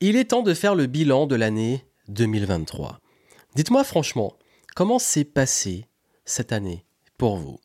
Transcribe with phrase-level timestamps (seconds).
[0.00, 3.00] Il est temps de faire le bilan de l'année 2023.
[3.56, 4.36] Dites-moi franchement,
[4.76, 5.86] comment s'est passée
[6.24, 6.84] cette année
[7.16, 7.58] pour vous?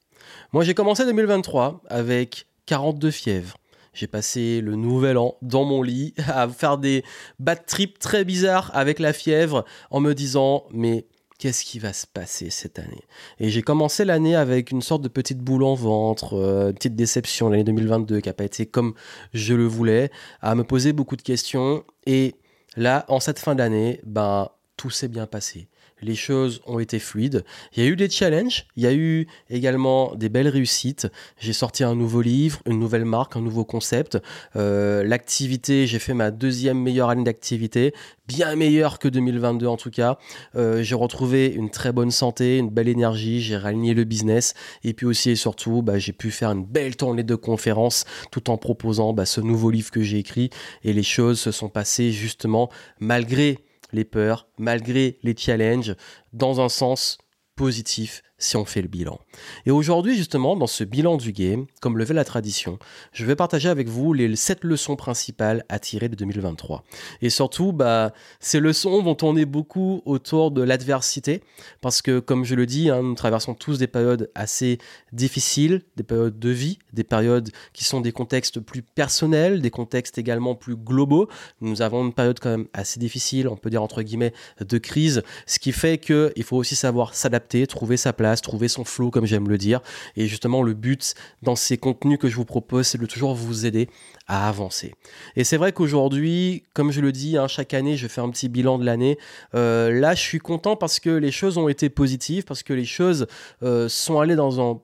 [0.52, 3.58] Moi j'ai commencé 2023 avec 42 fièvres.
[3.94, 7.04] J'ai passé le nouvel an dans mon lit à faire des
[7.38, 11.06] bad trips très bizarres avec la fièvre en me disant mais
[11.44, 13.04] qu'est-ce qui va se passer cette année.
[13.38, 17.50] Et j'ai commencé l'année avec une sorte de petite boule en ventre, euh, petite déception,
[17.50, 18.94] l'année 2022 qui n'a pas été comme
[19.34, 20.10] je le voulais,
[20.42, 21.84] à me poser beaucoup de questions.
[22.06, 22.36] Et
[22.78, 25.68] là, en cette fin d'année, ben, tout s'est bien passé
[26.04, 27.44] les choses ont été fluides.
[27.76, 31.08] Il y a eu des challenges, il y a eu également des belles réussites.
[31.40, 34.18] J'ai sorti un nouveau livre, une nouvelle marque, un nouveau concept.
[34.56, 37.94] Euh, l'activité, j'ai fait ma deuxième meilleure année d'activité,
[38.28, 40.18] bien meilleure que 2022 en tout cas.
[40.56, 44.94] Euh, j'ai retrouvé une très bonne santé, une belle énergie, j'ai réaligné le business et
[44.94, 48.58] puis aussi et surtout, bah, j'ai pu faire une belle tournée de conférences tout en
[48.58, 50.50] proposant bah, ce nouveau livre que j'ai écrit
[50.84, 53.60] et les choses se sont passées justement malgré
[53.94, 55.96] les peurs, malgré les challenges,
[56.34, 57.18] dans un sens
[57.56, 59.20] positif si on fait le bilan.
[59.66, 62.78] Et aujourd'hui, justement, dans ce bilan du game, comme le veut la tradition,
[63.14, 66.84] je vais partager avec vous les 7 leçons principales à tirer de 2023.
[67.22, 71.42] Et surtout, bah, ces leçons vont tourner beaucoup autour de l'adversité,
[71.80, 74.78] parce que, comme je le dis, hein, nous traversons tous des périodes assez
[75.12, 80.18] difficiles, des périodes de vie, des périodes qui sont des contextes plus personnels, des contextes
[80.18, 81.30] également plus globaux.
[81.62, 85.24] Nous avons une période quand même assez difficile, on peut dire entre guillemets, de crise,
[85.46, 89.26] ce qui fait qu'il faut aussi savoir s'adapter, trouver sa place, trouver son flow, comme
[89.26, 89.82] j'aime le dire.
[90.16, 93.66] Et justement, le but dans ces contenus que je vous propose, c'est de toujours vous
[93.66, 93.90] aider
[94.28, 94.94] à avancer.
[95.36, 98.50] Et c'est vrai qu'aujourd'hui, comme je le dis, hein, chaque année, je fais un petit
[98.50, 99.18] bilan de l'année.
[99.56, 102.86] Euh, là, je suis content parce que les choses ont été positives, parce que les
[102.86, 103.28] choses
[103.62, 104.80] euh, sont allées dans un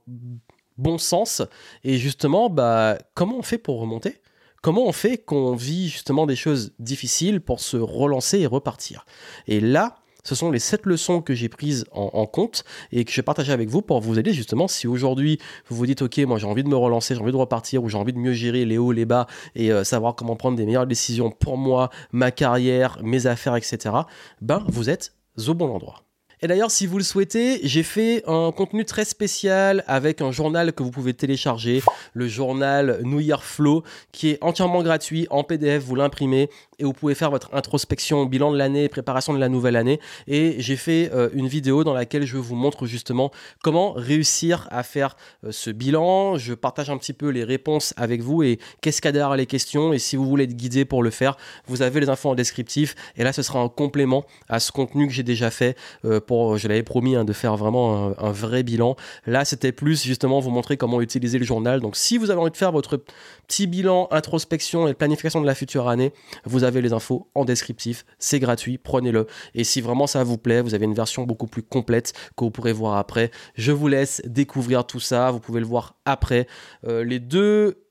[0.78, 1.42] bon sens.
[1.84, 4.22] Et justement, bah, comment on fait pour remonter?
[4.62, 9.06] Comment on fait qu'on vit justement des choses difficiles pour se relancer et repartir?
[9.48, 13.16] Et là, ce sont les sept leçons que j'ai prises en, compte et que je
[13.16, 16.38] vais partager avec vous pour vous aider justement si aujourd'hui vous vous dites ok moi
[16.38, 18.66] j'ai envie de me relancer, j'ai envie de repartir ou j'ai envie de mieux gérer
[18.66, 22.32] les hauts, les bas et euh, savoir comment prendre des meilleures décisions pour moi, ma
[22.32, 23.96] carrière, mes affaires, etc.
[24.42, 25.14] Ben vous êtes
[25.48, 26.09] au bon endroit.
[26.42, 30.72] Et d'ailleurs, si vous le souhaitez, j'ai fait un contenu très spécial avec un journal
[30.72, 31.82] que vous pouvez télécharger,
[32.14, 33.84] le journal New Year Flow,
[34.14, 35.84] qui est entièrement gratuit en PDF.
[35.84, 39.76] Vous l'imprimez et vous pouvez faire votre introspection, bilan de l'année, préparation de la nouvelle
[39.76, 40.00] année.
[40.28, 44.84] Et j'ai fait euh, une vidéo dans laquelle je vous montre justement comment réussir à
[44.84, 46.38] faire euh, ce bilan.
[46.38, 49.36] Je partage un petit peu les réponses avec vous et qu'est-ce qu'il y a derrière
[49.36, 49.92] les questions.
[49.92, 51.36] Et si vous voulez être guidé pour le faire,
[51.68, 52.96] vous avez les infos en descriptif.
[53.18, 55.76] Et là, ce sera un complément à ce contenu que j'ai déjà fait.
[56.06, 56.22] Euh,
[56.58, 58.96] je l'avais promis, hein, de faire vraiment un, vrai bilan.
[59.26, 61.80] Là, c'était plus justement vous montrer comment utiliser le journal.
[61.80, 63.02] Donc, si vous avez envie de faire votre
[63.48, 66.14] petit bilan introspection et planification de la future année,
[66.46, 68.06] vous avez les infos en descriptif.
[68.20, 69.28] C'est gratuit, prenez-le.
[69.56, 72.52] Et si vraiment ça vous plaît, vous avez une version beaucoup plus complète que vous
[72.52, 73.32] pourrez voir après.
[73.56, 75.32] Je vous laisse découvrir tout ça.
[75.32, 76.48] Vous pouvez le voir après.
[76.88, 77.84] Euh, les deux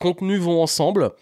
[0.00, 1.12] contenus vont ensemble.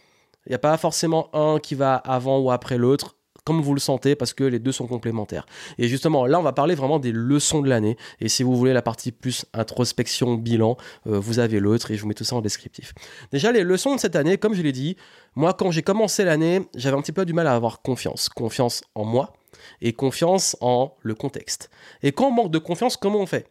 [0.46, 3.80] Il n'y a pas forcément un qui va avant ou après l'autre comme vous le
[3.80, 5.46] sentez, parce que les deux sont complémentaires.
[5.78, 7.96] Et justement, là, on va parler vraiment des leçons de l'année.
[8.20, 12.02] Et si vous voulez la partie plus introspection, bilan, euh, vous avez l'autre, et je
[12.02, 12.94] vous mets tout ça en descriptif.
[13.32, 14.96] Déjà, les leçons de cette année, comme je l'ai dit,
[15.34, 18.28] moi, quand j'ai commencé l'année, j'avais un petit peu du mal à avoir confiance.
[18.28, 19.32] Confiance en moi
[19.80, 21.70] et confiance en le contexte.
[22.02, 23.48] Et quand on manque de confiance, comment on fait?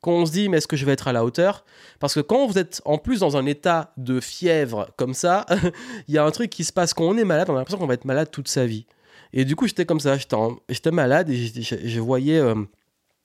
[0.00, 1.64] Quand on se dit mais est-ce que je vais être à la hauteur?
[2.00, 5.46] Parce que quand vous êtes en plus dans un état de fièvre comme ça,
[6.08, 7.78] il y a un truc qui se passe quand on est malade, on a l'impression
[7.78, 8.86] qu'on va être malade toute sa vie.
[9.32, 12.54] Et du coup, j'étais comme ça, j'étais malade et je voyais, euh,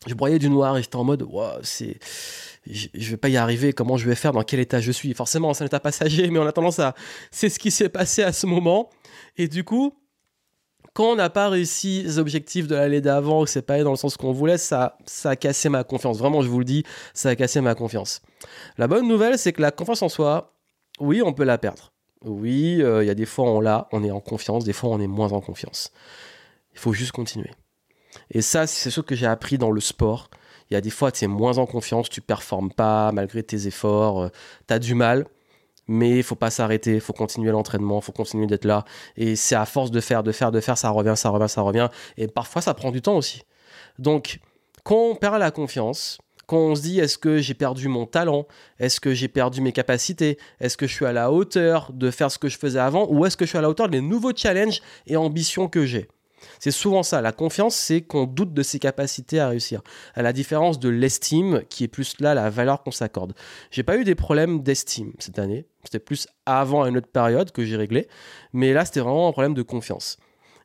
[0.06, 2.00] je broyais du noir et j'étais en mode, wow, c'est,
[2.66, 5.14] je, je, vais pas y arriver, comment je vais faire, dans quel état je suis?
[5.14, 6.96] Forcément, c'est un état passager, mais on a tendance à,
[7.32, 8.90] c'est ce qui s'est passé à ce moment.
[9.36, 9.94] Et du coup,
[10.94, 13.92] quand on n'a pas réussi les objectifs de l'année d'avant, que c'est pas allé dans
[13.92, 16.18] le sens qu'on voulait, ça, ça a cassé ma confiance.
[16.18, 18.22] Vraiment, je vous le dis, ça a cassé ma confiance.
[18.78, 20.56] La bonne nouvelle, c'est que la confiance en soi,
[21.00, 21.94] oui, on peut la perdre.
[22.26, 24.90] Oui, euh, il y a des fois on l'a, on est en confiance, des fois
[24.90, 25.92] on est moins en confiance.
[26.74, 27.52] Il faut juste continuer.
[28.32, 30.30] Et ça, c'est ce que j'ai appris dans le sport.
[30.70, 33.68] Il y a des fois, tu es moins en confiance, tu performes pas malgré tes
[33.68, 34.30] efforts, euh,
[34.68, 35.28] tu as du mal,
[35.88, 38.84] mais il faut pas s'arrêter, il faut continuer l'entraînement, il faut continuer d'être là.
[39.16, 41.62] Et c'est à force de faire, de faire, de faire, ça revient, ça revient, ça
[41.62, 41.90] revient.
[42.18, 43.44] Et parfois, ça prend du temps aussi.
[43.98, 44.40] Donc,
[44.84, 46.18] quand on perd la confiance,
[46.48, 48.48] quand on se dit est-ce que j'ai perdu mon talent,
[48.80, 52.32] est-ce que j'ai perdu mes capacités, est-ce que je suis à la hauteur de faire
[52.32, 54.36] ce que je faisais avant, ou est-ce que je suis à la hauteur des nouveaux
[54.36, 56.08] challenges et ambitions que j'ai?
[56.60, 57.22] C'est souvent ça.
[57.22, 59.82] La confiance, c'est qu'on doute de ses capacités à réussir.
[60.16, 63.34] À la différence de l'estime, qui est plus là la valeur qu'on s'accorde.
[63.72, 65.66] J'ai pas eu des problèmes d'estime cette année.
[65.84, 68.08] C'était plus avant une autre période que j'ai réglé.
[68.54, 70.18] Mais là, c'était vraiment un problème de confiance.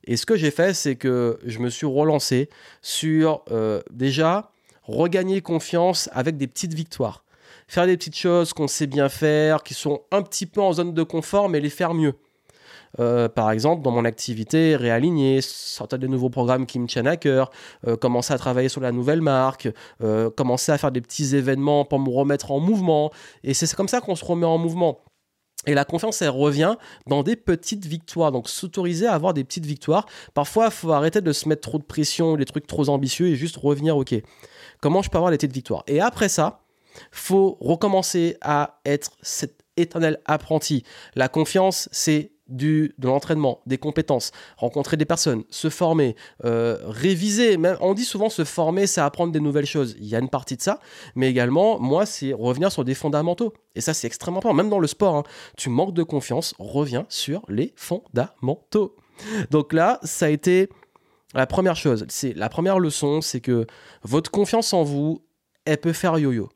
[0.05, 2.49] Et ce que j'ai fait, c'est que je me suis relancé
[2.81, 4.52] sur euh, déjà
[4.83, 7.25] regagner confiance avec des petites victoires.
[7.69, 10.95] Faire des petites choses qu'on sait bien faire, qui sont un petit peu en zone
[10.95, 12.15] de confort, mais les faire mieux.
[13.01, 17.17] Euh, par exemple, dans mon activité, réaligner, sortir de nouveaux programmes qui me tiennent à
[17.17, 17.51] cœur,
[17.87, 19.69] euh, commencer à travailler sur la nouvelle marque,
[20.03, 23.11] euh, commencer à faire des petits événements pour me remettre en mouvement.
[23.45, 25.01] Et c'est comme ça qu'on se remet en mouvement.
[25.67, 26.75] Et la confiance, elle revient
[27.07, 28.33] dans des petites victoires.
[28.33, 30.07] Donc, s'autoriser à avoir des petites victoires.
[30.35, 33.37] Parfois, il faut arrêter de se mettre trop de pression, des trucs trop ambitieux et
[33.37, 34.13] juste revenir, OK,
[34.83, 36.61] comment je peux avoir des petites victoires Et après ça,
[37.11, 40.85] faut recommencer à être cet éternel apprenti.
[41.15, 47.57] La confiance, c'est du, de l'entraînement, des compétences, rencontrer des personnes, se former, euh, réviser.
[47.57, 49.97] Même, on dit souvent se former, c'est apprendre des nouvelles choses.
[49.99, 50.79] Il y a une partie de ça,
[51.15, 53.55] mais également, moi, c'est revenir sur des fondamentaux.
[53.75, 54.55] Et ça, c'est extrêmement important.
[54.55, 55.23] Même dans le sport, hein.
[55.57, 58.97] tu manques de confiance, reviens sur les fondamentaux.
[59.51, 60.69] Donc là, ça a été
[61.35, 62.05] la première chose.
[62.09, 63.67] C'est la première leçon, c'est que
[64.03, 65.23] votre confiance en vous,
[65.65, 66.49] elle peut faire yo-yo.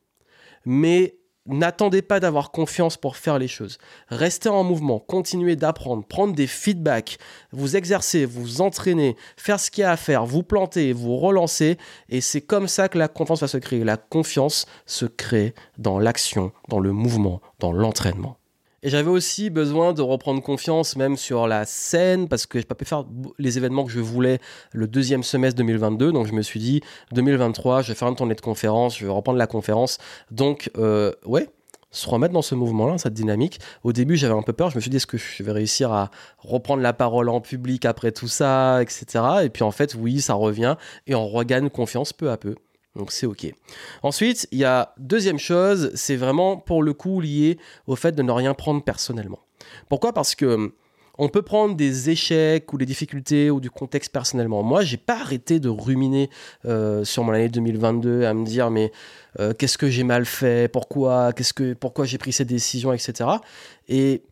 [0.64, 3.78] Mais n'attendez pas d'avoir confiance pour faire les choses.
[4.08, 7.18] Restez en mouvement, continuez d'apprendre, prendre des feedbacks,
[7.52, 11.78] vous exercer, vous entraîner, faire ce qu'il y a à faire, vous planter, vous relancer.
[12.08, 13.84] Et c'est comme ça que la confiance va se créer.
[13.84, 18.38] La confiance se crée dans l'action, dans le mouvement, dans l'entraînement.
[18.86, 22.68] Et j'avais aussi besoin de reprendre confiance même sur la scène parce que je n'ai
[22.68, 23.04] pas pu faire
[23.36, 24.38] les événements que je voulais
[24.70, 26.12] le deuxième semestre 2022.
[26.12, 29.10] Donc je me suis dit 2023, je vais faire une tournée de conférence, je vais
[29.10, 29.98] reprendre la conférence.
[30.30, 31.48] Donc euh, ouais,
[31.90, 33.58] se remettre dans ce mouvement-là, cette dynamique.
[33.82, 34.70] Au début, j'avais un peu peur.
[34.70, 37.86] Je me suis dit, est-ce que je vais réussir à reprendre la parole en public
[37.86, 39.24] après tout ça, etc.
[39.42, 40.76] Et puis en fait, oui, ça revient
[41.08, 42.54] et on regagne confiance peu à peu.
[42.96, 43.52] Donc c'est ok.
[44.02, 48.22] Ensuite, il y a deuxième chose, c'est vraiment pour le coup lié au fait de
[48.22, 49.40] ne rien prendre personnellement.
[49.88, 50.12] Pourquoi?
[50.12, 50.72] Parce que hum,
[51.18, 54.62] on peut prendre des échecs ou des difficultés ou du contexte personnellement.
[54.62, 56.30] Moi, j'ai pas arrêté de ruminer
[56.66, 58.92] euh, sur mon année 2022 à me dire mais
[59.40, 63.30] euh, qu'est-ce que j'ai mal fait, pourquoi, qu'est-ce que, pourquoi j'ai pris cette décision, etc.
[63.88, 64.22] Et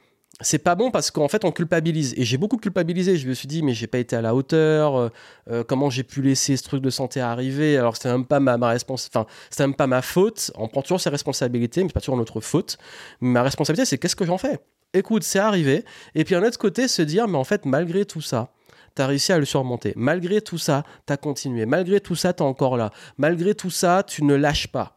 [0.41, 3.47] c'est pas bon parce qu'en fait on culpabilise et j'ai beaucoup culpabilisé je me suis
[3.47, 5.09] dit mais j'ai pas été à la hauteur euh,
[5.51, 7.77] euh, comment j'ai pu laisser ce truc de santé arriver?
[7.79, 10.83] Alors c'était même pas ma, ma réponse enfin c'était même pas ma faute on prend
[10.83, 12.79] toujours ses responsabilités mais c'est pas toujours notre faute
[13.21, 14.59] ma responsabilité c'est qu'est-ce que j'en fais?
[14.93, 15.85] Écoute c'est arrivé
[16.15, 18.51] et puis un autre côté se dire mais en fait malgré tout ça
[18.95, 19.93] t'as réussi à le surmonter.
[19.97, 21.67] Malgré tout ça, t'as continué.
[21.67, 22.93] Malgré tout ça, t'es encore là.
[23.19, 24.95] Malgré tout ça, tu ne lâches pas.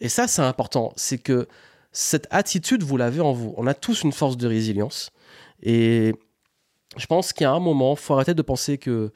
[0.00, 0.92] Et ça, c'est important.
[0.96, 1.48] C'est que
[1.98, 3.54] cette attitude, vous l'avez en vous.
[3.56, 5.12] On a tous une force de résilience.
[5.62, 6.14] Et
[6.98, 9.12] je pense qu'il y a un moment, il faut arrêter de penser que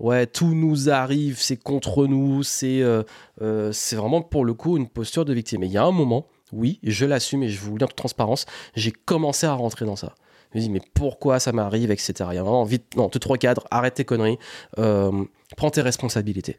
[0.00, 3.02] ouais, tout nous arrive, c'est contre nous, c'est euh,
[3.42, 5.62] euh, vraiment pour le coup une posture de victime.
[5.62, 7.88] Et il y a un moment, oui, je l'assume et je vous le dis en
[7.88, 10.14] toute transparence, j'ai commencé à rentrer dans ça.
[10.52, 12.14] Je me dis, mais pourquoi ça m'arrive, etc.
[12.30, 14.38] Il y a vraiment vite, non, te recadres, arrête tes conneries,
[14.78, 15.22] euh,
[15.58, 16.56] prends tes responsabilités.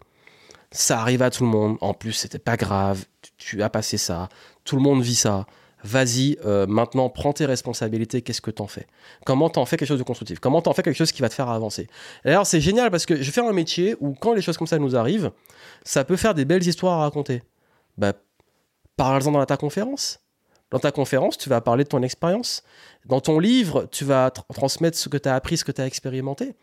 [0.70, 3.06] Ça arrive à tout le monde, en plus, c'était pas grave,
[3.38, 4.30] tu as passé ça,
[4.66, 5.48] tout le monde vit ça
[5.84, 8.88] vas-y, euh, maintenant, prends tes responsabilités, qu'est-ce que t'en fais?
[9.26, 10.40] Comment t'en fais quelque chose de constructif?
[10.40, 11.88] Comment t'en fais quelque chose qui va te faire avancer?
[12.24, 14.80] D'ailleurs, c'est génial parce que je fais un métier où quand les choses comme ça
[14.80, 15.32] nous arrivent,
[15.84, 17.44] ça peut faire des belles histoires à raconter.
[17.98, 18.14] Bah,
[18.96, 20.20] parle-en dans ta conférence.
[20.72, 22.64] Dans ta conférence, tu vas parler de ton expérience.
[23.06, 25.86] Dans ton livre, tu vas transmettre ce que tu as appris, ce que tu as
[25.86, 26.56] expérimenté.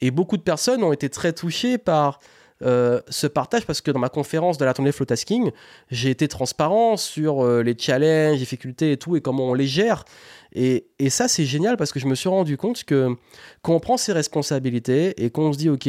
[0.00, 2.18] Et beaucoup de personnes ont été très touchées par
[2.62, 3.00] euh,
[3.34, 5.50] partage parce que dans ma conférence de la tournée Flow Tasking,
[5.90, 10.04] j'ai été transparent sur euh, les challenges, difficultés et tout et comment on les gère.
[10.52, 13.16] Et, et ça, c'est génial parce que je me suis rendu compte que
[13.62, 15.88] quand on prend ses responsabilités et qu'on se dit, OK,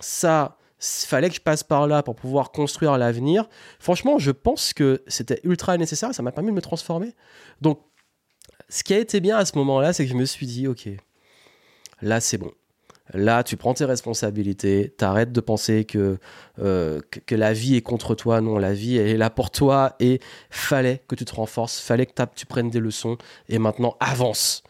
[0.00, 3.48] ça, fallait que je passe par là pour pouvoir construire l'avenir.
[3.78, 7.14] Franchement, je pense que c'était ultra nécessaire et ça m'a permis de me transformer.
[7.60, 7.80] Donc,
[8.68, 10.88] ce qui a été bien à ce moment-là, c'est que je me suis dit, ok,
[12.02, 12.52] là c'est bon.
[13.12, 16.18] Là, tu prends tes responsabilités, t'arrêtes de penser que,
[16.58, 18.40] euh, que, la vie est contre toi.
[18.40, 22.12] Non, la vie est là pour toi et fallait que tu te renforces, fallait que
[22.34, 23.18] tu prennes des leçons
[23.48, 24.62] et maintenant avance.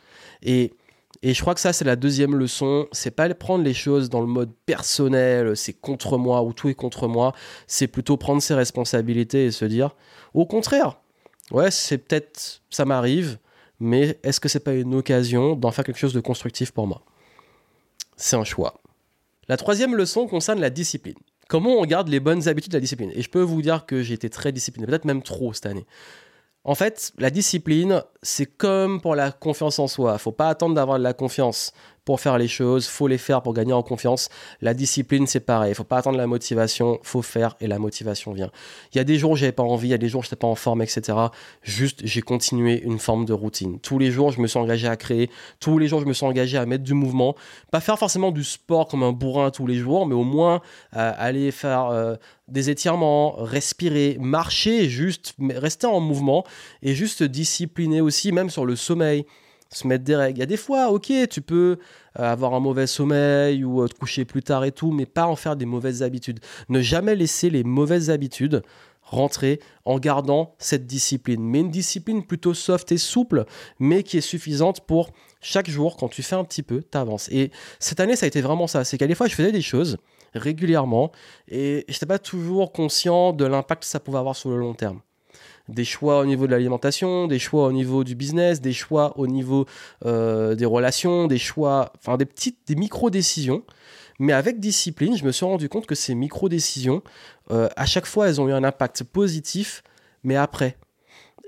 [0.42, 0.74] Et,
[1.22, 2.88] et je crois que ça, c'est la deuxième leçon.
[2.90, 6.74] C'est pas prendre les choses dans le mode personnel, c'est contre moi ou tout est
[6.74, 7.34] contre moi.
[7.68, 9.94] C'est plutôt prendre ses responsabilités et se dire,
[10.34, 11.00] au contraire,
[11.52, 13.38] ouais, c'est peut-être, ça m'arrive,
[13.78, 17.02] mais est-ce que c'est pas une occasion d'en faire quelque chose de constructif pour moi?
[18.16, 18.80] C'est un choix.
[19.48, 21.16] La troisième leçon concerne la discipline.
[21.48, 23.10] Comment on garde les bonnes habitudes de la discipline?
[23.14, 25.86] Et je peux vous dire que j'ai été très discipliné, peut-être même trop cette année.
[26.64, 30.14] En fait, la discipline, c'est comme pour la confiance en soi.
[30.14, 31.72] Il Faut pas attendre d'avoir de la confiance
[32.04, 34.28] pour faire les choses, faut les faire pour gagner en confiance.
[34.60, 35.72] La discipline, c'est pareil.
[35.72, 38.50] Il faut pas attendre la motivation, faut faire et la motivation vient.
[38.92, 40.22] Il y a des jours où j'avais pas envie, il y a des jours où
[40.22, 41.18] j'étais pas en forme, etc.
[41.62, 43.80] Juste, j'ai continué une forme de routine.
[43.80, 45.30] Tous les jours, je me suis engagé à créer.
[45.60, 47.34] Tous les jours, je me suis engagé à mettre du mouvement.
[47.70, 50.60] Pas faire forcément du sport comme un bourrin tous les jours, mais au moins
[50.96, 52.16] euh, aller faire euh,
[52.48, 56.44] des étirements, respirer, marcher, juste rester en mouvement
[56.82, 59.24] et juste discipliner aussi, même sur le sommeil
[59.76, 60.38] se mettre des règles.
[60.38, 61.78] Il y a des fois, ok, tu peux
[62.18, 65.26] euh, avoir un mauvais sommeil ou euh, te coucher plus tard et tout, mais pas
[65.26, 66.40] en faire des mauvaises habitudes.
[66.68, 68.62] Ne jamais laisser les mauvaises habitudes
[69.02, 71.42] rentrer en gardant cette discipline.
[71.42, 73.44] Mais une discipline plutôt soft et souple,
[73.78, 77.28] mais qui est suffisante pour chaque jour, quand tu fais un petit peu, tu avances.
[77.30, 78.82] Et cette année, ça a été vraiment ça.
[78.84, 79.98] C'est qu'à des fois, je faisais des choses
[80.34, 81.12] régulièrement
[81.48, 84.74] et je n'étais pas toujours conscient de l'impact que ça pouvait avoir sur le long
[84.74, 85.00] terme
[85.68, 89.26] des choix au niveau de l'alimentation, des choix au niveau du business, des choix au
[89.26, 89.66] niveau
[90.04, 93.62] euh, des relations, des choix, enfin des petites, des micro-décisions.
[94.18, 97.02] Mais avec discipline, je me suis rendu compte que ces micro-décisions,
[97.50, 99.82] euh, à chaque fois, elles ont eu un impact positif,
[100.22, 100.76] mais après.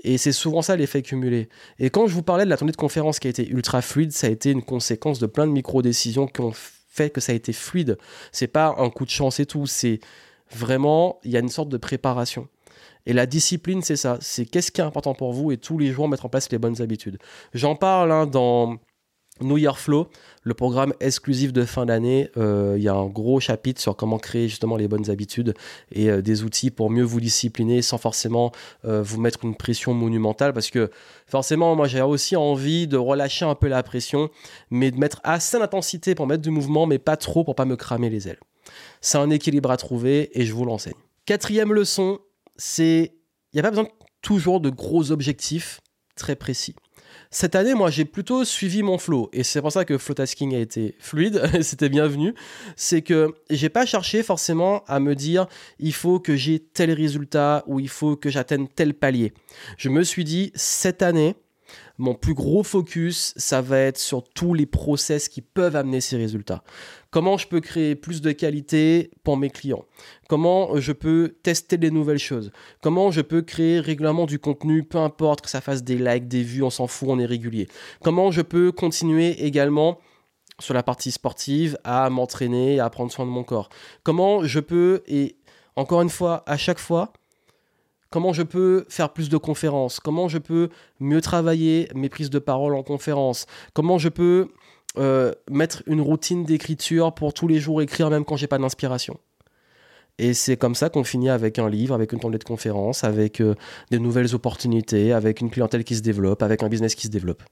[0.03, 1.49] Et c'est souvent ça l'effet cumulé.
[1.79, 4.13] Et quand je vous parlais de la tournée de conférence qui a été ultra fluide,
[4.13, 7.35] ça a été une conséquence de plein de micro-décisions qui ont fait que ça a
[7.35, 7.99] été fluide.
[8.33, 10.01] C'est pas un coup de chance et tout, c'est
[10.51, 12.49] vraiment, il y a une sorte de préparation.
[13.07, 14.19] Et la discipline, c'est ça.
[14.21, 16.59] C'est qu'est-ce qui est important pour vous et tous les jours mettre en place les
[16.59, 17.19] bonnes habitudes.
[17.55, 18.79] J'en parle hein, dans
[19.41, 20.09] New Year Flow,
[20.43, 22.31] le programme exclusif de fin d'année.
[22.37, 25.55] Euh, il y a un gros chapitre sur comment créer justement les bonnes habitudes
[25.93, 28.53] et euh, des outils pour mieux vous discipliner sans forcément
[28.87, 30.53] euh, vous mettre une pression monumentale.
[30.55, 30.91] Parce que
[31.27, 34.31] forcément, moi j'ai aussi envie de relâcher un peu la pression,
[34.71, 37.77] mais de mettre assez d'intensité pour mettre du mouvement, mais pas trop pour pas me
[37.77, 38.41] cramer les ailes.
[39.01, 40.95] C'est un équilibre à trouver et je vous l'enseigne.
[41.27, 42.21] Quatrième leçon,
[42.59, 43.13] c'est
[43.53, 43.89] il n'y a pas besoin
[44.23, 45.81] toujours de gros objectifs
[46.17, 46.75] très précis.
[47.31, 50.55] Cette année, moi, j'ai plutôt suivi mon flow et c'est pour ça que flow tasking
[50.55, 52.35] a été fluide, c'était bienvenu.
[52.77, 55.47] C'est que j'ai pas cherché forcément à me dire
[55.79, 59.33] il faut que j'ai tel résultat ou il faut que j'atteigne tel palier.
[59.77, 61.35] Je me suis dit cette année,
[61.99, 66.17] mon plus gros focus, ça va être sur tous les process qui peuvent amener ces
[66.17, 66.63] résultats.
[67.11, 69.85] Comment je peux créer plus de qualité pour mes clients?
[70.29, 72.53] Comment je peux tester des nouvelles choses?
[72.83, 76.43] Comment je peux créer régulièrement du contenu, peu importe que ça fasse des likes, des
[76.43, 77.69] vues, on s'en fout, on est régulier.
[78.03, 79.99] Comment je peux continuer également
[80.59, 83.71] sur la partie sportive à m'entraîner, à prendre soin de mon corps?
[84.03, 85.37] Comment je peux, et
[85.77, 87.13] encore une fois, à chaque fois,
[88.11, 90.69] comment je peux faire plus de conférences, comment je peux
[91.01, 94.49] mieux travailler mes prises de parole en conférence, comment je peux
[94.99, 99.19] euh, mettre une routine d'écriture pour tous les jours écrire même quand j'ai pas d'inspiration?
[100.19, 103.41] Et c'est comme ça qu'on finit avec un livre, avec une tournée de conférences, avec
[103.41, 103.55] euh,
[103.91, 107.43] des nouvelles opportunités, avec une clientèle qui se développe, avec un business qui se développe.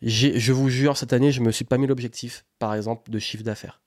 [0.00, 3.42] Je vous jure, cette année, je me suis pas mis l'objectif, par exemple, de chiffre
[3.42, 3.80] d'affaires.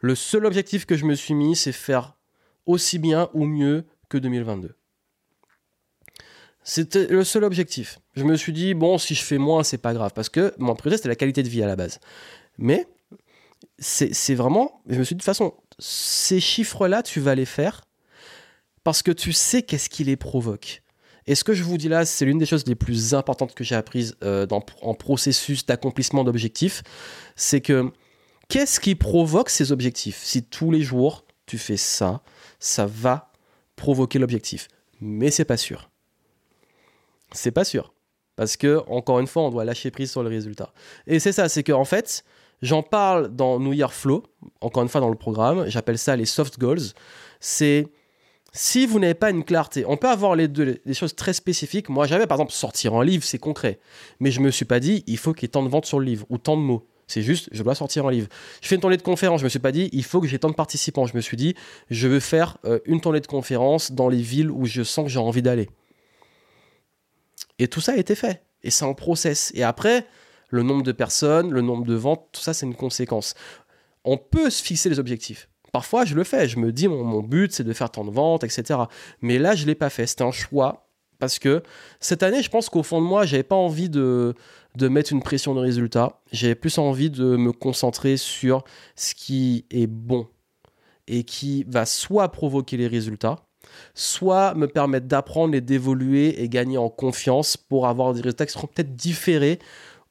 [0.00, 2.16] Le seul objectif que je me suis mis, c'est faire
[2.64, 4.74] aussi bien ou mieux que 2022.
[6.64, 7.98] C'était le seul objectif.
[8.14, 10.12] Je me suis dit, bon, si je fais moins, c'est pas grave.
[10.14, 11.98] Parce que mon priorité, c'était la qualité de vie à la base.
[12.58, 12.86] Mais
[13.78, 14.82] c'est vraiment.
[14.86, 17.84] Je me suis dit, de toute façon, ces chiffres-là, tu vas les faire
[18.84, 20.82] parce que tu sais qu'est-ce qui les provoque.
[21.26, 23.62] Et ce que je vous dis là, c'est l'une des choses les plus importantes que
[23.62, 24.46] j'ai apprises euh,
[24.80, 26.82] en processus d'accomplissement d'objectifs.
[27.36, 27.92] C'est que
[28.48, 30.20] qu'est-ce qui provoque ces objectifs?
[30.22, 32.22] Si tous les jours, tu fais ça,
[32.60, 33.27] ça va
[33.78, 34.68] provoquer l'objectif.
[35.00, 35.90] Mais c'est pas sûr.
[37.32, 37.94] C'est pas sûr.
[38.36, 40.72] Parce que, encore une fois, on doit lâcher prise sur le résultat.
[41.06, 42.24] Et c'est ça, c'est que en fait,
[42.62, 44.22] j'en parle dans New Year Flow,
[44.60, 46.92] encore une fois dans le programme, j'appelle ça les soft goals.
[47.40, 47.88] C'est
[48.52, 51.88] si vous n'avez pas une clarté, on peut avoir les deux, des choses très spécifiques.
[51.88, 53.78] Moi, j'avais par exemple sortir un livre, c'est concret.
[54.20, 55.98] Mais je me suis pas dit, il faut qu'il y ait tant de ventes sur
[55.98, 56.86] le livre ou tant de mots.
[57.08, 58.28] C'est juste, je dois sortir un livre.
[58.60, 59.40] Je fais une tournée de conférence.
[59.40, 61.06] Je me suis pas dit, il faut que j'ai tant de participants.
[61.06, 61.54] Je me suis dit,
[61.90, 65.10] je veux faire euh, une tournée de conférence dans les villes où je sens que
[65.10, 65.70] j'ai envie d'aller.
[67.58, 68.42] Et tout ça a été fait.
[68.62, 69.50] Et c'est en process.
[69.54, 70.06] Et après,
[70.50, 73.34] le nombre de personnes, le nombre de ventes, tout ça, c'est une conséquence.
[74.04, 75.48] On peut se fixer les objectifs.
[75.72, 76.46] Parfois, je le fais.
[76.46, 78.80] Je me dis, mon, mon but, c'est de faire tant de ventes, etc.
[79.22, 80.06] Mais là, je ne l'ai pas fait.
[80.06, 80.88] C'était un choix.
[81.18, 81.62] Parce que
[82.00, 84.34] cette année, je pense qu'au fond de moi, j'avais pas envie de,
[84.78, 86.20] de mettre une pression de résultat.
[86.32, 90.28] J'avais plus envie de me concentrer sur ce qui est bon
[91.08, 93.36] et qui va soit provoquer les résultats,
[93.94, 98.52] soit me permettre d'apprendre et d'évoluer et gagner en confiance pour avoir des résultats qui
[98.52, 99.58] seront peut-être différés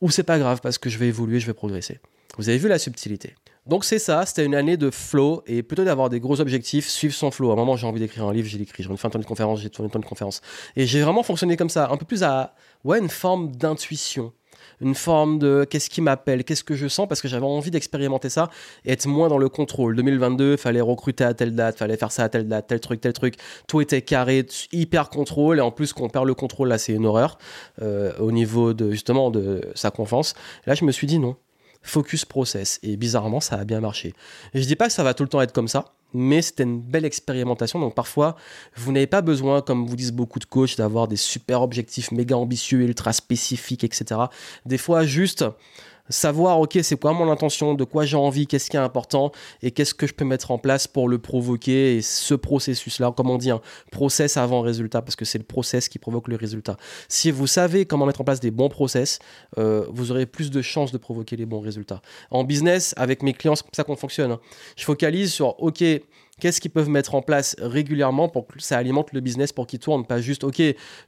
[0.01, 1.99] ou c'est pas grave parce que je vais évoluer, je vais progresser.
[2.37, 3.35] Vous avez vu la subtilité.
[3.67, 7.13] Donc c'est ça, c'était une année de flow et plutôt d'avoir des gros objectifs, suivre
[7.13, 7.49] son flow.
[7.49, 8.83] À un moment, j'ai envie d'écrire un livre, j'ai écrit.
[8.83, 10.41] J'ai envie de faire de conférence, j'ai tourné une de conférence.
[10.75, 12.53] Et j'ai vraiment fonctionné comme ça, un peu plus à
[12.85, 14.33] ouais, une forme d'intuition.
[14.81, 18.29] Une forme de qu'est-ce qui m'appelle, qu'est-ce que je sens, parce que j'avais envie d'expérimenter
[18.29, 18.49] ça
[18.85, 19.95] et être moins dans le contrôle.
[19.95, 23.13] 2022, fallait recruter à telle date, fallait faire ça à telle date, tel truc, tel
[23.13, 23.35] truc.
[23.67, 27.05] Tout était carré, hyper contrôle, et en plus, qu'on perd le contrôle, là, c'est une
[27.05, 27.37] horreur
[27.81, 30.33] euh, au niveau de justement de sa confiance.
[30.65, 31.35] Là, je me suis dit non,
[31.81, 32.79] focus process.
[32.83, 34.13] Et bizarrement, ça a bien marché.
[34.53, 36.63] Et je dis pas que ça va tout le temps être comme ça mais c'était
[36.63, 37.79] une belle expérimentation.
[37.79, 38.35] Donc parfois,
[38.75, 42.37] vous n'avez pas besoin, comme vous disent beaucoup de coachs, d'avoir des super objectifs méga
[42.37, 44.21] ambitieux, ultra spécifiques, etc.
[44.65, 45.45] Des fois, juste
[46.09, 49.71] savoir, ok, c'est quoi mon intention, de quoi j'ai envie, qu'est-ce qui est important et
[49.71, 51.97] qu'est-ce que je peux mettre en place pour le provoquer.
[51.97, 53.61] Et ce processus-là, comme on dit, un
[53.91, 56.77] process avant résultat, parce que c'est le process qui provoque le résultat.
[57.07, 59.19] Si vous savez comment mettre en place des bons process,
[59.57, 62.01] euh, vous aurez plus de chances de provoquer les bons résultats.
[62.31, 64.31] En business, avec mes clients, c'est comme ça qu'on fonctionne.
[64.31, 64.39] Hein.
[64.75, 65.83] Je focalise sur, ok,
[66.39, 69.79] qu'est-ce qu'ils peuvent mettre en place régulièrement pour que ça alimente le business pour qu'il
[69.79, 70.05] tourne?
[70.05, 70.61] Pas juste ok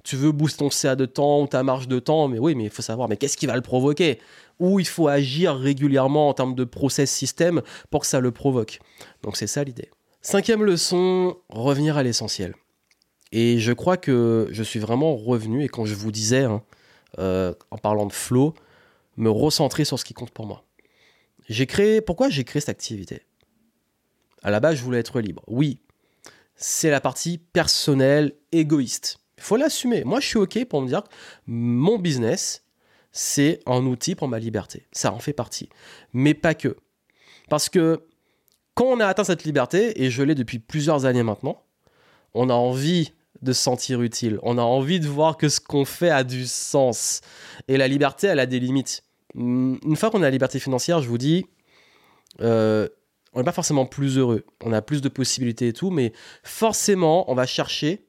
[0.03, 2.65] tu veux booster ton CA de temps ou ta marge de temps mais oui mais
[2.65, 4.19] il faut savoir mais qu'est-ce qui va le provoquer?
[4.59, 8.79] Où il faut agir régulièrement en termes de process système pour que ça le provoque?
[9.23, 9.89] Donc c'est ça l'idée.
[10.21, 12.53] Cinquième leçon, revenir à l'essentiel.
[13.31, 16.61] Et je crois que je suis vraiment revenu, et quand je vous disais, hein,
[17.19, 18.53] euh, en parlant de flow,
[19.17, 20.63] me recentrer sur ce qui compte pour moi.
[21.47, 23.21] J'ai créé, pourquoi j'ai créé cette activité?
[24.43, 25.43] À la base, je voulais être libre.
[25.47, 25.81] Oui,
[26.55, 29.19] c'est la partie personnelle, égoïste.
[29.37, 30.03] Il faut l'assumer.
[30.03, 31.09] Moi, je suis OK pour me dire que
[31.47, 32.63] mon business,
[33.11, 34.87] c'est un outil pour ma liberté.
[34.91, 35.69] Ça en fait partie.
[36.13, 36.75] Mais pas que.
[37.49, 38.03] Parce que
[38.75, 41.63] quand on a atteint cette liberté, et je l'ai depuis plusieurs années maintenant,
[42.33, 44.39] on a envie de se sentir utile.
[44.43, 47.21] On a envie de voir que ce qu'on fait a du sens.
[47.67, 49.03] Et la liberté, elle a des limites.
[49.35, 51.45] Une fois qu'on a la liberté financière, je vous dis,
[52.41, 52.87] euh,
[53.33, 54.45] on n'est pas forcément plus heureux.
[54.63, 58.05] On a plus de possibilités et tout, mais forcément, on va chercher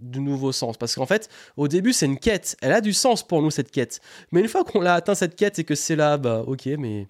[0.00, 0.76] du nouveau sens.
[0.76, 2.56] Parce qu'en fait, au début, c'est une quête.
[2.60, 4.00] Elle a du sens pour nous, cette quête.
[4.32, 7.08] Mais une fois qu'on l'a atteint, cette quête, et que c'est là, bah ok, mais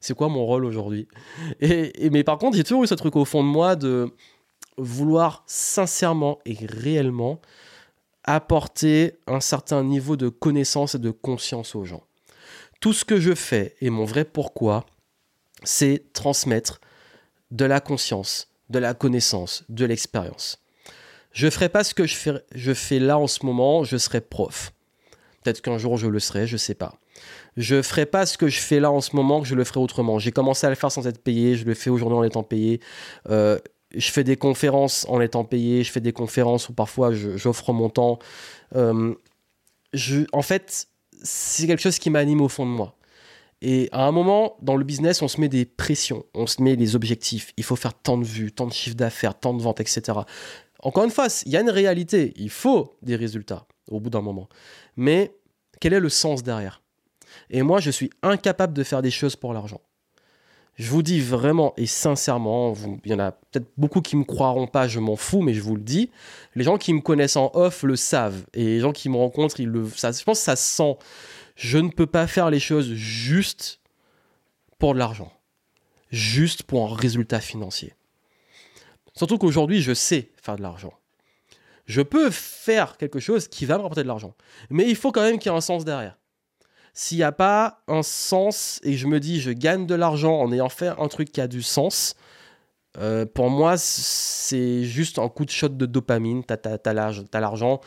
[0.00, 1.08] c'est quoi mon rôle aujourd'hui?
[1.60, 4.10] Et, Mais par contre, j'ai toujours eu ce truc au fond de moi de
[4.78, 7.40] vouloir sincèrement et réellement
[8.24, 12.04] apporter un certain niveau de connaissance et de conscience aux gens.
[12.80, 14.86] Tout ce que je fais et mon vrai pourquoi,
[15.64, 16.80] c'est transmettre
[17.50, 20.62] de la conscience, de la connaissance, de l'expérience.
[21.32, 24.72] Je ferai pas ce que je fais, là en ce moment, je serai prof.
[25.42, 26.98] Peut-être qu'un jour je le serai, je sais pas.
[27.56, 29.80] Je ferai pas ce que je fais là en ce moment, que je le ferai
[29.80, 30.18] autrement.
[30.18, 32.80] J'ai commencé à le faire sans être payé, je le fais aujourd'hui en étant payé.
[33.28, 33.58] Euh,
[33.94, 37.90] je fais des conférences en étant payé, je fais des conférences où parfois j'offre mon
[37.90, 38.18] temps.
[38.76, 39.14] Euh,
[40.32, 40.88] en fait,
[41.22, 42.96] c'est quelque chose qui m'anime au fond de moi.
[43.62, 46.76] Et à un moment, dans le business, on se met des pressions, on se met
[46.76, 47.52] des objectifs.
[47.56, 50.18] Il faut faire tant de vues, tant de chiffres d'affaires, tant de ventes, etc.
[50.82, 54.22] Encore une fois, il y a une réalité, il faut des résultats au bout d'un
[54.22, 54.48] moment.
[54.96, 55.34] Mais
[55.80, 56.82] quel est le sens derrière?
[57.50, 59.80] Et moi, je suis incapable de faire des choses pour l'argent.
[60.76, 62.72] Je vous dis vraiment et sincèrement,
[63.04, 65.60] il y en a peut-être beaucoup qui me croiront pas, je m'en fous, mais je
[65.60, 66.10] vous le dis.
[66.54, 68.46] Les gens qui me connaissent en off le savent.
[68.54, 70.96] Et les gens qui me rencontrent, ils le, je pense que ça sent.
[71.56, 73.80] Je ne peux pas faire les choses juste
[74.78, 75.32] pour de l'argent.
[76.10, 77.94] Juste pour un résultat financier.
[79.14, 80.92] Surtout qu'aujourd'hui, je sais faire de l'argent.
[81.86, 84.34] Je peux faire quelque chose qui va me rapporter de l'argent.
[84.70, 86.16] Mais il faut quand même qu'il y ait un sens derrière.
[86.92, 90.52] S'il n'y a pas un sens et je me dis je gagne de l'argent en
[90.52, 92.14] ayant fait un truc qui a du sens,
[92.98, 96.44] euh, pour moi, c'est juste un coup de shot de dopamine.
[96.44, 97.80] Tu as, l'argent.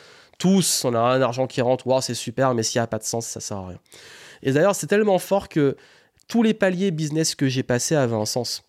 [0.43, 1.88] Tous, on a un argent qui rentre.
[1.88, 3.79] Wow, c'est super, mais s'il n'y a pas de sens, ça sert à rien.
[4.41, 5.77] Et d'ailleurs, c'est tellement fort que
[6.27, 8.62] tous les paliers business que j'ai passés avaient un sens.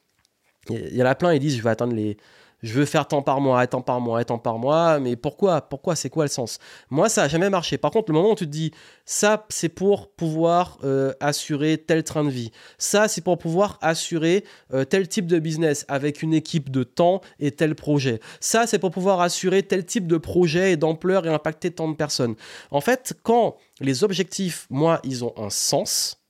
[0.71, 2.17] Il y en a plein, ils disent je vais atteindre les
[2.65, 5.95] je veux faire tant par mois, tant par mois, tant par mois, mais pourquoi Pourquoi
[5.97, 6.59] C'est quoi le sens?
[6.89, 7.77] Moi, ça n'a jamais marché.
[7.77, 8.73] Par contre, le moment où tu te dis,
[9.05, 14.45] ça, c'est pour pouvoir euh, assurer tel train de vie, ça, c'est pour pouvoir assurer
[14.73, 18.79] euh, tel type de business avec une équipe de temps et tel projet, ça, c'est
[18.79, 22.35] pour pouvoir assurer tel type de projet et d'ampleur et impacter tant de personnes.
[22.71, 26.25] En fait, quand les objectifs, moi, ils ont un sens,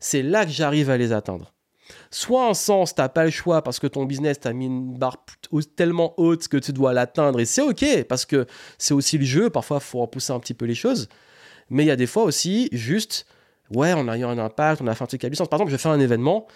[0.00, 1.54] c'est là que j'arrive à les atteindre
[2.10, 5.24] soit un sens, t'as pas le choix parce que ton business t'a mis une barre
[5.76, 8.46] tellement haute que tu dois l'atteindre et c'est ok parce que
[8.78, 9.50] c'est aussi le jeu.
[9.50, 11.08] Parfois, faut repousser un petit peu les choses.
[11.70, 13.26] Mais il y a des fois aussi, juste,
[13.74, 15.48] ouais, on a eu un impact, on a fait un truc à licence.
[15.48, 16.46] Par exemple, je fais un événement,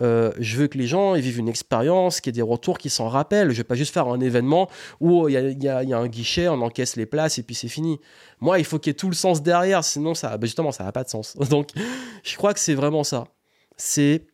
[0.00, 2.78] euh, je veux que les gens ils vivent une expérience, qu'il y ait des retours
[2.78, 3.50] qui s'en rappellent.
[3.50, 4.68] Je vais pas juste faire un événement
[5.00, 8.00] où il y a, un guichet, on encaisse les places et puis c'est fini.
[8.40, 10.84] Moi, il faut qu'il y ait tout le sens derrière, sinon ça, ben justement, ça
[10.84, 11.36] n'a pas de sens.
[11.50, 11.70] Donc,
[12.22, 13.26] je crois que c'est vraiment ça.
[13.76, 14.26] C'est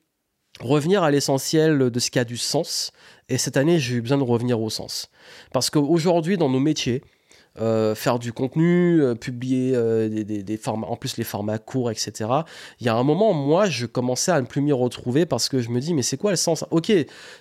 [0.61, 2.93] revenir à l'essentiel de ce qui a du sens.
[3.29, 5.11] Et cette année, j'ai eu besoin de revenir au sens.
[5.53, 7.03] Parce qu'aujourd'hui, dans nos métiers,
[7.61, 12.29] euh, faire du contenu, euh, publier euh, des, formats, en plus les formats courts, etc.
[12.81, 15.61] Il y a un moment, moi, je commençais à ne plus m'y retrouver parce que
[15.61, 16.65] je me dis, mais c'est quoi le sens?
[16.73, 16.93] Ok,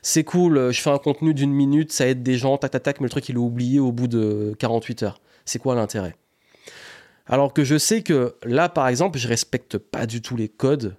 [0.04, 3.02] c'est cool, je fais un contenu d'une minute, ça aide des gens, tac, tac, tac,
[3.02, 5.22] mais le truc, il est oublié au bout de 48 heures.
[5.46, 6.16] C'est quoi l'intérêt?
[7.26, 10.96] Alors que je sais que là, par exemple, je respecte pas du tout les codes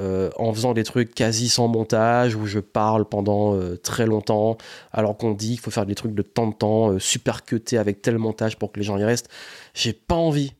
[0.00, 4.56] euh, en faisant des trucs quasi sans montage, où je parle pendant euh, très longtemps,
[4.92, 7.42] alors qu'on dit qu'il faut faire des trucs de temps de temps, euh, super
[7.78, 9.28] avec tel montage pour que les gens y restent.
[9.72, 10.52] J'ai pas envie,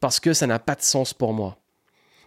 [0.00, 1.56] parce que ça n'a pas de sens pour moi.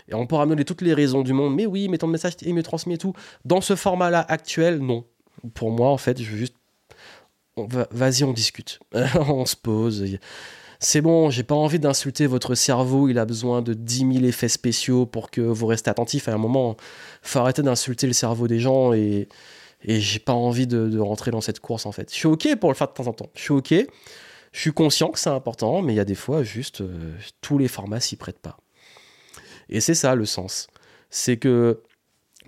[0.08, 2.34] Et on pourra me donner toutes les raisons du monde, mais oui, mais ton message,
[2.42, 3.14] il me transmet tout.
[3.46, 5.06] Dans ce format-là actuel, non.
[5.54, 6.56] Pour moi, en fait, je veux juste.
[7.58, 8.80] Vas-y, on discute.
[9.16, 10.18] on se pose
[10.80, 14.48] c'est bon, j'ai pas envie d'insulter votre cerveau, il a besoin de 10 000 effets
[14.48, 16.30] spéciaux pour que vous restez attentif.
[16.30, 16.78] À un moment,
[17.22, 19.28] faut arrêter d'insulter le cerveau des gens et,
[19.86, 22.10] j'ai pas envie de, rentrer dans cette course en fait.
[22.12, 23.74] Je suis ok pour le faire de temps en temps, je suis ok,
[24.52, 27.58] je suis conscient que c'est important, mais il y a des fois juste euh, tous
[27.58, 28.58] les formats s'y prêtent pas.
[29.70, 30.68] Et c'est ça le sens.
[31.10, 31.82] C'est que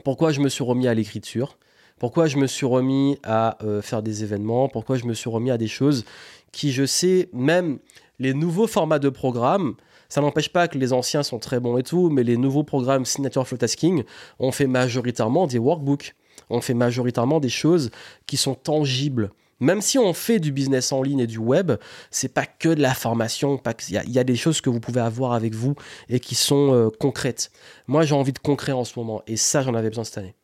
[0.04, 1.58] pourquoi je me suis remis à l'écriture?
[2.00, 5.52] Pourquoi je me suis remis à euh, faire des événements, pourquoi je me suis remis
[5.52, 6.04] à des choses
[6.52, 7.80] qui, je sais, même
[8.22, 9.74] les nouveaux formats de programmes,
[10.08, 13.04] ça n'empêche pas que les anciens sont très bons et tout, mais les nouveaux programmes
[13.04, 14.04] Signature Flow Tasking
[14.40, 16.16] ont fait majoritairement des workbooks,
[16.50, 17.90] on fait majoritairement des choses
[18.28, 19.32] qui sont tangibles.
[19.60, 21.74] Même si on fait du business en ligne et du web,
[22.12, 25.34] c'est pas que de la formation, il y, a des choses que vous pouvez avoir
[25.34, 25.76] avec vous
[26.10, 27.52] et qui sont euh, concrètes.
[27.88, 30.36] Moi, j'ai envie de concret en ce moment et ça, j'en avais besoin cette année.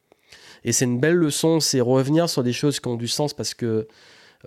[0.64, 3.54] Et c'est une belle leçon, c'est revenir sur des choses qui ont du sens parce
[3.54, 3.88] que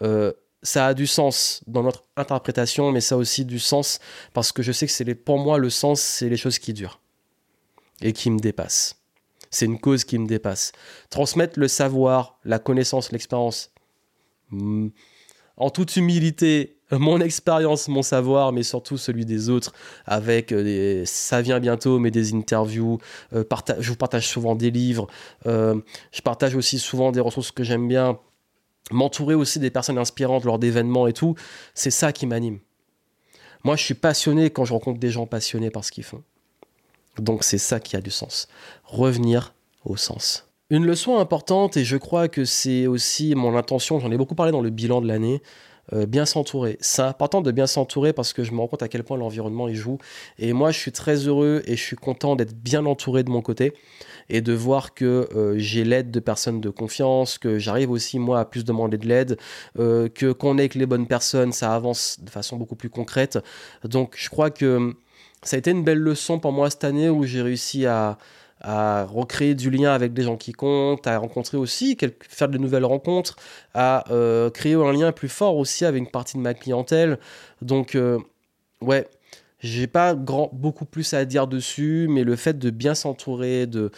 [0.02, 3.98] euh, ça a du sens dans notre interprétation, mais ça a aussi du sens
[4.32, 7.00] parce que je sais que c'est pour moi le sens, c'est les choses qui durent
[8.02, 8.96] et qui me dépassent.
[9.50, 10.72] C'est une cause qui me dépasse.
[11.08, 13.72] Transmettre le savoir, la connaissance, l'expérience,
[14.50, 14.88] hmm,
[15.56, 19.72] en toute humilité, mon expérience, mon savoir, mais surtout celui des autres,
[20.06, 22.98] avec euh, des, ça vient bientôt, mais des interviews.
[23.32, 23.44] Euh,
[23.78, 25.06] je vous partage souvent des livres.
[25.46, 25.80] Euh,
[26.12, 28.18] je partage aussi souvent des ressources que j'aime bien
[28.90, 31.34] m'entourer aussi des personnes inspirantes lors d'événements et tout,
[31.74, 32.58] c'est ça qui m'anime.
[33.64, 36.22] Moi, je suis passionné quand je rencontre des gens passionnés par ce qu'ils font.
[37.18, 38.48] Donc c'est ça qui a du sens.
[38.84, 40.48] Revenir au sens.
[40.70, 44.52] Une leçon importante, et je crois que c'est aussi mon intention, j'en ai beaucoup parlé
[44.52, 45.42] dans le bilan de l'année,
[45.92, 46.76] euh, bien s'entourer.
[46.80, 49.68] C'est important de bien s'entourer parce que je me rends compte à quel point l'environnement
[49.68, 49.98] y joue.
[50.38, 53.42] Et moi, je suis très heureux et je suis content d'être bien entouré de mon
[53.42, 53.74] côté
[54.28, 58.40] et de voir que euh, j'ai l'aide de personnes de confiance, que j'arrive aussi moi
[58.40, 59.36] à plus demander de l'aide,
[59.78, 63.38] euh, que qu'on est avec les bonnes personnes, ça avance de façon beaucoup plus concrète.
[63.84, 64.94] Donc je crois que
[65.42, 68.18] ça a été une belle leçon pour moi cette année où j'ai réussi à,
[68.62, 71.96] recréer du lien avec des gens qui comptent, à rencontrer aussi,
[72.28, 73.36] faire de nouvelles rencontres,
[73.74, 77.18] à euh, créer un lien plus fort aussi avec une partie de ma clientèle.
[77.62, 77.96] Donc,
[78.80, 79.06] ouais,
[79.60, 83.90] j'ai pas grand, beaucoup plus à dire dessus, mais le fait de bien s'entourer, de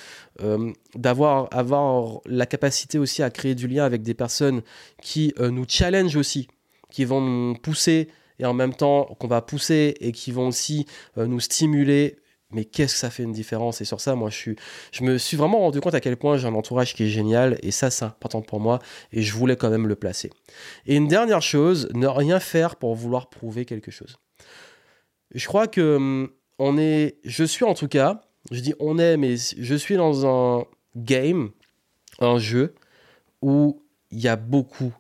[0.43, 4.63] euh, d'avoir avoir la capacité aussi à créer du lien avec des personnes
[5.01, 6.49] qui euh, nous challenge aussi,
[6.91, 10.87] qui vont nous pousser et en même temps qu'on va pousser et qui vont aussi
[11.17, 12.17] euh, nous stimuler.
[12.55, 13.81] Mais qu'est-ce que ça fait une différence?
[13.81, 14.53] Et sur ça, moi, je,
[15.03, 17.59] me suis vraiment rendu compte à quel point j'ai un entourage qui est génial.
[17.63, 18.79] Et ça, c'est important pour moi.
[19.13, 20.31] Et je voulais quand même le placer.
[20.87, 24.19] Et une dernière chose, ne rien faire pour vouloir prouver quelque chose
[25.35, 29.17] je crois que hum, on est, je suis en tout cas, je dis on est,
[29.17, 30.65] mais je suis dans un
[30.97, 31.51] game,
[32.21, 32.75] un jeu
[33.41, 34.93] où il y a beaucoup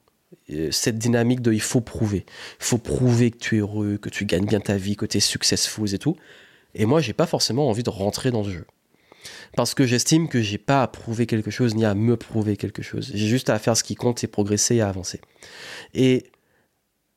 [0.50, 2.24] euh, cette dynamique de il faut prouver.
[2.60, 5.18] Il faut prouver que tu es heureux, que tu gagnes bien ta vie, que tu
[5.18, 6.16] es successful et tout.
[6.74, 8.66] Et moi, j'ai pas forcément envie de rentrer dans ce jeu.
[9.56, 12.82] Parce que j'estime que j'ai pas à prouver quelque chose ni à me prouver quelque
[12.82, 13.10] chose.
[13.14, 15.20] J'ai juste à faire ce qui compte et progresser et avancer.
[15.94, 16.30] Et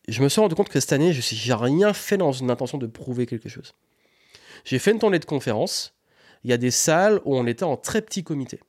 [0.08, 2.78] je me suis rendu compte que cette année, je n'ai rien fait dans une intention
[2.78, 3.74] de prouver quelque chose.
[4.66, 5.96] J'ai fait une tournée de conférence.
[6.44, 8.60] Il y a des salles où on était en très petit comité.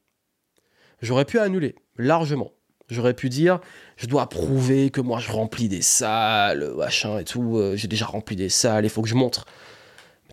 [1.02, 2.52] J'aurais pu annuler, largement.
[2.88, 3.60] J'aurais pu dire,
[3.96, 7.56] je dois prouver que moi je remplis des salles, machin et tout.
[7.56, 9.44] Euh, j'ai déjà rempli des salles, il faut que je montre.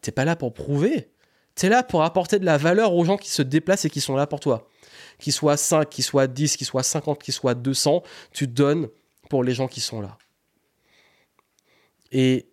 [0.04, 1.10] T'es pas là pour prouver.
[1.56, 4.16] T'es là pour apporter de la valeur aux gens qui se déplacent et qui sont
[4.16, 4.68] là pour toi.
[5.18, 8.90] Qu'ils soient 5, qu'ils soient 10, qu'ils soient 50, qu'ils soient 200, tu donnes
[9.30, 10.18] pour les gens qui sont là.
[12.12, 12.50] Et,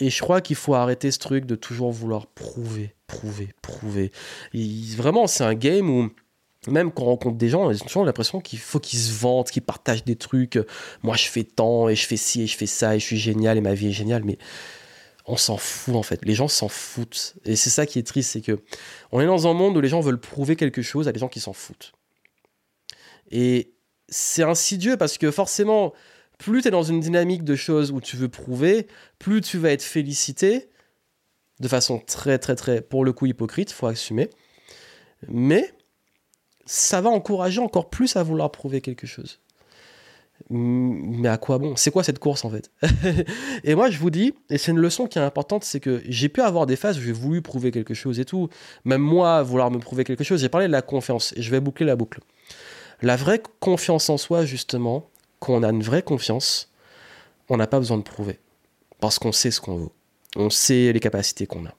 [0.00, 4.10] je crois qu'il faut arrêter ce truc de toujours vouloir prouver, prouver, prouver.
[4.96, 6.10] vraiment, c'est un game où
[6.68, 9.50] même quand on rencontre des gens, ils ont toujours l'impression qu'il faut qu'ils se vantent,
[9.50, 10.58] qu'ils partagent des trucs.
[11.02, 13.18] Moi, je fais tant, et je fais ci, et je fais ça, et je suis
[13.18, 14.24] génial, et ma vie est géniale.
[14.24, 14.38] Mais
[15.26, 16.24] on s'en fout, en fait.
[16.24, 17.34] Les gens s'en foutent.
[17.44, 18.62] Et c'est ça qui est triste, c'est que
[19.12, 21.28] on est dans un monde où les gens veulent prouver quelque chose à des gens
[21.28, 21.92] qui s'en foutent.
[23.30, 23.74] Et
[24.08, 25.92] c'est insidieux parce que forcément,
[26.38, 28.86] plus tu es dans une dynamique de choses où tu veux prouver,
[29.18, 30.70] plus tu vas être félicité
[31.58, 34.30] de façon très très très pour le coup hypocrite, faut assumer.
[35.28, 35.72] Mais
[36.66, 39.40] ça va encourager encore plus à vouloir prouver quelque chose.
[40.50, 41.74] Mais à quoi bon?
[41.76, 42.70] C'est quoi cette course en fait?
[43.64, 46.28] Et moi je vous dis, et c'est une leçon qui est importante, c'est que j'ai
[46.28, 48.48] pu avoir des phases où j'ai voulu prouver quelque chose et tout.
[48.84, 50.40] Même moi, vouloir me prouver quelque chose.
[50.40, 52.20] J'ai parlé de la confiance et je vais boucler la boucle.
[53.02, 56.70] La vraie confiance en soi, justement, quand on a une vraie confiance,
[57.48, 58.38] on n'a pas besoin de prouver.
[59.00, 59.90] Parce qu'on sait ce qu'on veut.
[60.36, 61.74] On sait les capacités qu'on a.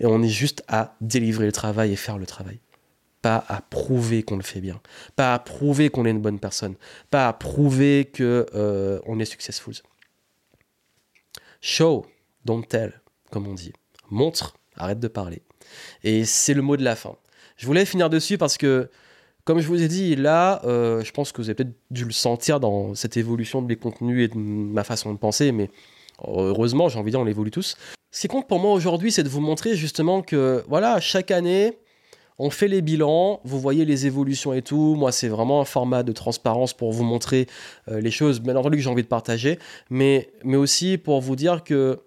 [0.00, 2.58] Et on est juste à délivrer le travail et faire le travail.
[3.24, 4.82] Pas à prouver qu'on le fait bien.
[5.16, 6.74] Pas à prouver qu'on est une bonne personne.
[7.10, 9.72] Pas à prouver qu'on euh, on est successful.
[11.62, 12.04] Show,
[12.44, 13.72] don't tell, comme on dit.
[14.10, 15.40] Montre, arrête de parler.
[16.02, 17.16] Et c'est le mot de la fin.
[17.56, 18.90] Je voulais finir dessus parce que
[19.44, 22.12] comme je vous ai dit, là, euh, je pense que vous avez peut-être dû le
[22.12, 25.70] sentir dans cette évolution de mes contenus et de ma façon de penser, mais
[26.26, 27.78] heureusement, j'ai envie de dire, on évolue tous.
[28.10, 31.78] Ce qui compte pour moi aujourd'hui, c'est de vous montrer justement que, voilà, chaque année,
[32.38, 34.94] on fait les bilans, vous voyez les évolutions et tout.
[34.96, 37.46] Moi, c'est vraiment un format de transparence pour vous montrer
[37.88, 39.58] euh, les choses, bien entendu, que j'ai envie de partager,
[39.90, 42.00] mais, mais aussi pour vous dire que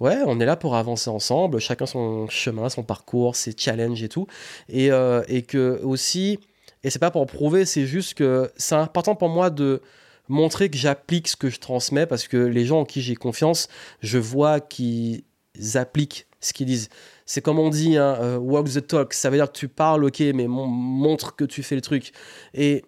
[0.00, 4.08] ouais, on est là pour avancer ensemble, chacun son chemin, son parcours, ses challenges et
[4.08, 4.26] tout.
[4.68, 6.38] Et, euh, et que aussi,
[6.84, 9.80] et c'est pas pour prouver, c'est juste que c'est important pour moi de
[10.28, 13.68] montrer que j'applique ce que je transmets parce que les gens en qui j'ai confiance,
[14.00, 15.22] je vois qu'ils
[15.74, 16.88] appliquent ce qu'ils disent.
[17.32, 19.14] C'est comme on dit, hein, euh, walk the talk.
[19.14, 22.12] Ça veut dire que tu parles, ok, mais montre que tu fais le truc.
[22.52, 22.84] Et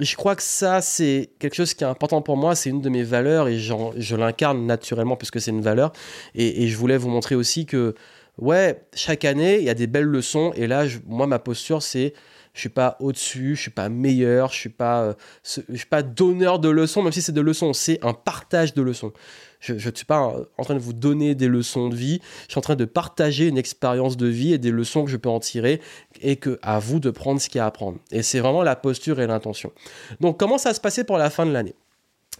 [0.00, 2.54] je crois que ça, c'est quelque chose qui est important pour moi.
[2.54, 5.92] C'est une de mes valeurs et je l'incarne naturellement puisque c'est une valeur.
[6.34, 7.94] Et, je voulais vous montrer aussi que,
[8.38, 10.54] ouais, chaque année, il y a des belles leçons.
[10.56, 12.14] Et là, moi, ma posture, c'est
[12.54, 16.58] je suis pas au-dessus, je suis pas meilleur, je suis pas, euh, suis pas donneur
[16.58, 19.12] de leçons, même si c'est de leçons, c'est un partage de leçons.
[19.62, 22.58] Je ne suis pas en train de vous donner des leçons de vie, je suis
[22.58, 25.38] en train de partager une expérience de vie et des leçons que je peux en
[25.38, 25.80] tirer
[26.20, 27.98] et que à vous de prendre ce qu'il y a à prendre.
[28.10, 29.70] Et c'est vraiment la posture et l'intention.
[30.20, 31.76] Donc comment ça se passer pour la fin de l'année?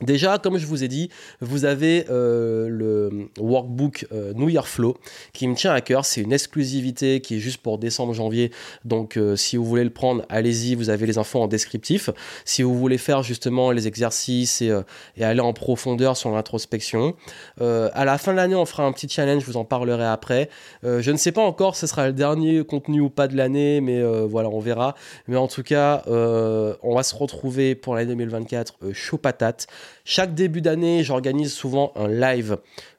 [0.03, 1.11] Déjà, comme je vous ai dit,
[1.41, 4.97] vous avez euh, le workbook euh, New Year Flow
[5.33, 6.05] qui me tient à cœur.
[6.05, 8.51] C'est une exclusivité qui est juste pour décembre, janvier.
[8.85, 10.75] Donc, euh, si vous voulez le prendre, allez-y.
[10.75, 12.11] Vous avez les infos en descriptif.
[12.45, 14.77] Si vous voulez faire justement les exercices et,
[15.17, 17.15] et aller en profondeur sur l'introspection,
[17.61, 19.43] à la fin de l'année, on fera un petit challenge.
[19.43, 20.49] Je vous en parlerai après.
[20.83, 23.81] je ne sais pas encore si ce sera le dernier contenu ou pas de l'année,
[23.81, 24.95] mais voilà, on verra.
[25.29, 29.67] Mais en tout cas, on va se retrouver pour l'année 2024 chaud patate.
[30.05, 32.59] Chaque début d'année, j'organise souvent un live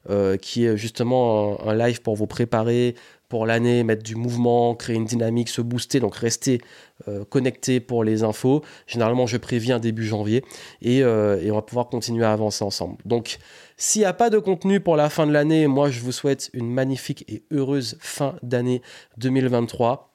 [0.10, 2.96] euh, qui est justement un, live pour vous préparer
[3.30, 6.62] pour l'année, mettre du mouvement, créer une dynamique, se booster, donc rester
[7.08, 8.62] euh, connecté pour les infos.
[8.86, 10.44] Généralement, je préviens début janvier
[10.84, 12.98] et, euh, et on va pouvoir continuer à avancer ensemble.
[13.06, 13.40] Donc,
[13.76, 16.52] s'il n'y a pas de contenu pour la fin de l'année, moi, je vous souhaite
[16.54, 18.84] une magnifique et heureuse fin d'année
[19.18, 20.13] 2023.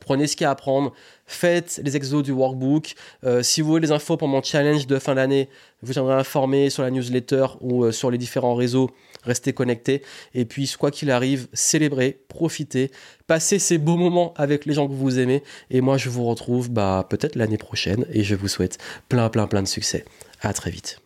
[0.00, 0.92] Prenez ce qu'il y a à prendre,
[1.26, 2.94] faites les exos du workbook.
[3.24, 5.48] Euh, si vous voulez les infos pour mon challenge de fin d'année,
[5.82, 8.90] vous tiendrez informé sur la newsletter ou euh, sur les différents réseaux.
[9.22, 10.02] Restez connectés.
[10.34, 12.90] Et puis, quoi qu'il arrive, célébrez, profitez,
[13.26, 15.42] passez ces beaux moments avec les gens que vous aimez.
[15.70, 19.46] Et moi, je vous retrouve bah, peut-être l'année prochaine et je vous souhaite plein, plein,
[19.46, 20.04] plein de succès.
[20.42, 21.05] À très vite.